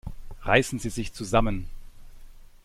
[0.45, 1.69] Reißen Sie sich zusammen!